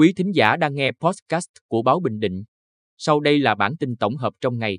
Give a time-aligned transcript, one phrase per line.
[0.00, 2.44] Quý thính giả đang nghe podcast của Báo Bình Định.
[2.98, 4.78] Sau đây là bản tin tổng hợp trong ngày.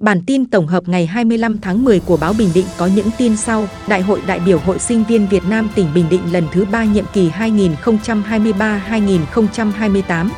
[0.00, 3.36] Bản tin tổng hợp ngày 25 tháng 10 của báo Bình Định có những tin
[3.36, 3.68] sau.
[3.88, 6.84] Đại hội đại biểu Hội sinh viên Việt Nam tỉnh Bình Định lần thứ 3
[6.84, 10.28] nhiệm kỳ 2023-2028.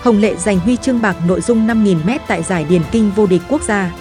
[0.00, 3.42] Hồng Lệ giành huy chương bạc nội dung 5.000m tại giải Điền Kinh vô địch
[3.48, 3.92] quốc gia.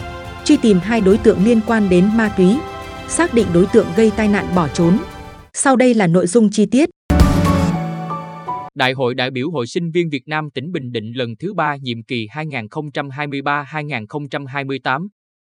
[0.45, 2.57] Truy tìm hai đối tượng liên quan đến ma túy.
[3.09, 4.97] Xác định đối tượng gây tai nạn bỏ trốn.
[5.53, 6.89] Sau đây là nội dung chi tiết.
[8.75, 11.75] Đại hội đại biểu Hội sinh viên Việt Nam tỉnh Bình Định lần thứ 3
[11.75, 15.07] nhiệm kỳ 2023-2028.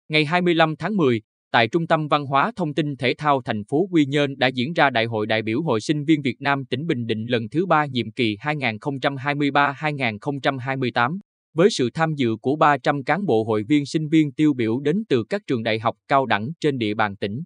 [0.09, 1.21] Ngày 25 tháng 10,
[1.51, 4.73] tại Trung tâm Văn hóa Thông tin Thể thao thành phố Quy Nhơn đã diễn
[4.73, 7.65] ra Đại hội đại biểu Hội sinh viên Việt Nam tỉnh Bình Định lần thứ
[7.65, 11.19] 3 nhiệm kỳ 2023-2028
[11.53, 15.03] với sự tham dự của 300 cán bộ hội viên sinh viên tiêu biểu đến
[15.09, 17.43] từ các trường đại học cao đẳng trên địa bàn tỉnh.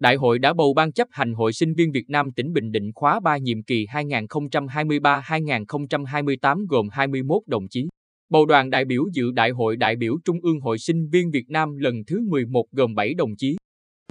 [0.00, 2.90] Đại hội đã bầu ban chấp hành Hội sinh viên Việt Nam tỉnh Bình Định
[2.94, 7.88] khóa 3 nhiệm kỳ 2023-2028 gồm 21 đồng chí.
[8.30, 11.48] Bầu đoàn đại biểu dự Đại hội đại biểu Trung ương Hội sinh viên Việt
[11.48, 13.56] Nam lần thứ 11 gồm 7 đồng chí.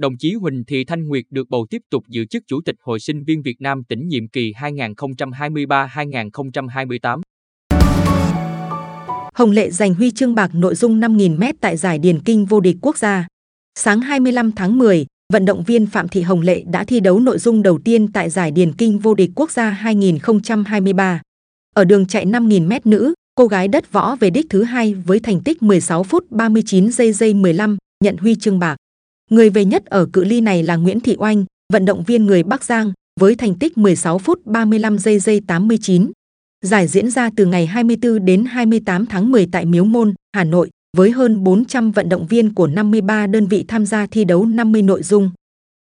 [0.02, 3.00] Đồng chí Huỳnh Thị Thanh Nguyệt được bầu tiếp tục giữ chức Chủ tịch Hội
[3.00, 7.20] sinh viên Việt Nam tỉnh nhiệm kỳ 2023-2028.
[9.38, 12.76] Hồng Lệ giành huy chương bạc nội dung 5.000m tại giải Điền Kinh vô địch
[12.80, 13.26] quốc gia.
[13.78, 17.38] Sáng 25 tháng 10, vận động viên Phạm Thị Hồng Lệ đã thi đấu nội
[17.38, 21.20] dung đầu tiên tại giải Điền Kinh vô địch quốc gia 2023.
[21.74, 25.40] Ở đường chạy 5.000m nữ, cô gái đất võ về đích thứ hai với thành
[25.40, 28.76] tích 16 phút 39 giây giây 15, nhận huy chương bạc.
[29.30, 32.42] Người về nhất ở cự ly này là Nguyễn Thị Oanh, vận động viên người
[32.42, 36.10] Bắc Giang, với thành tích 16 phút 35 giây giây 89.
[36.64, 40.70] Giải diễn ra từ ngày 24 đến 28 tháng 10 tại Miếu Môn, Hà Nội,
[40.96, 44.82] với hơn 400 vận động viên của 53 đơn vị tham gia thi đấu 50
[44.82, 45.30] nội dung.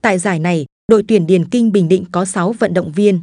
[0.02, 3.22] Tại giải này, đội tuyển Điền Kinh Bình Định có 6 vận động viên.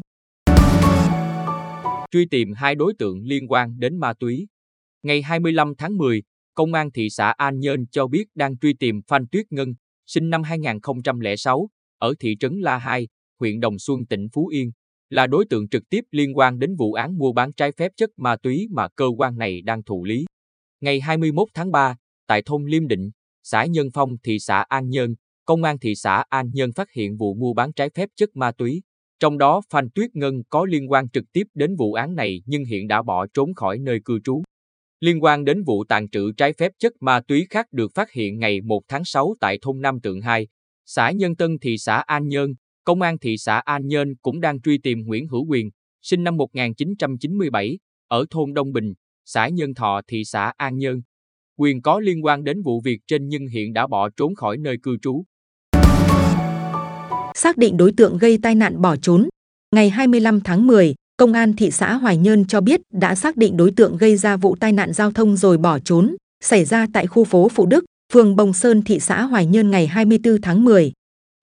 [2.11, 4.47] Truy tìm hai đối tượng liên quan đến ma túy.
[5.03, 6.21] Ngày 25 tháng 10,
[6.53, 9.73] Công an thị xã An Nhơn cho biết đang truy tìm Phan Tuyết Ngân,
[10.07, 13.07] sinh năm 2006, ở thị trấn La Hai,
[13.39, 14.71] huyện Đồng Xuân, tỉnh Phú Yên,
[15.11, 18.09] là đối tượng trực tiếp liên quan đến vụ án mua bán trái phép chất
[18.17, 20.25] ma túy mà cơ quan này đang thụ lý.
[20.81, 21.95] Ngày 21 tháng 3,
[22.27, 23.11] tại thôn Liêm Định,
[23.43, 27.17] xã Nhân Phong, thị xã An Nhơn, Công an thị xã An Nhơn phát hiện
[27.17, 28.81] vụ mua bán trái phép chất ma túy.
[29.19, 32.65] Trong đó Phan Tuyết Ngân có liên quan trực tiếp đến vụ án này nhưng
[32.65, 34.43] hiện đã bỏ trốn khỏi nơi cư trú.
[34.99, 38.39] Liên quan đến vụ tàn trữ trái phép chất ma túy khác được phát hiện
[38.39, 40.47] ngày 1 tháng 6 tại thôn Nam Tượng 2,
[40.85, 44.61] xã Nhân Tân thị xã An Nhơn, Công an thị xã An Nhơn cũng đang
[44.61, 45.69] truy tìm Nguyễn Hữu Quyền,
[46.01, 48.93] sinh năm 1997, ở thôn Đông Bình,
[49.25, 51.01] xã Nhân Thọ thị xã An Nhơn.
[51.57, 54.77] Quyền có liên quan đến vụ việc trên nhưng hiện đã bỏ trốn khỏi nơi
[54.83, 55.23] cư trú.
[57.35, 59.29] Xác định đối tượng gây tai nạn bỏ trốn.
[59.75, 63.57] Ngày 25 tháng 10, Công an thị xã Hoài Nhơn cho biết đã xác định
[63.57, 67.07] đối tượng gây ra vụ tai nạn giao thông rồi bỏ trốn, xảy ra tại
[67.07, 70.91] khu phố Phụ Đức, phường Bồng Sơn, thị xã Hoài Nhơn ngày 24 tháng 10.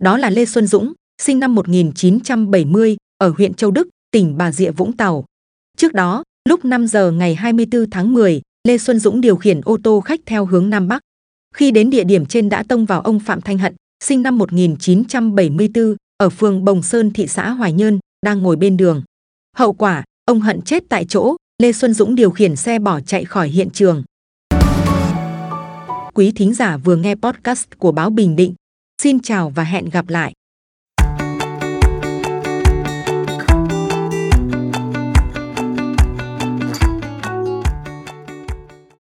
[0.03, 0.93] Đó là Lê Xuân Dũng,
[1.23, 5.25] sinh năm 1970, ở huyện Châu Đức, tỉnh Bà Rịa Vũng Tàu.
[5.77, 9.79] Trước đó, lúc 5 giờ ngày 24 tháng 10, Lê Xuân Dũng điều khiển ô
[9.83, 11.03] tô khách theo hướng Nam Bắc.
[11.55, 13.75] Khi đến địa điểm trên đã tông vào ông Phạm Thanh Hận,
[14.05, 19.03] sinh năm 1974, ở phường Bồng Sơn, thị xã Hoài Nhơn, đang ngồi bên đường.
[19.57, 23.25] Hậu quả, ông Hận chết tại chỗ, Lê Xuân Dũng điều khiển xe bỏ chạy
[23.25, 24.05] khỏi hiện trường.
[26.15, 28.55] Quý thính giả vừa nghe podcast của báo Bình Định.
[29.03, 30.33] Xin chào và hẹn gặp lại.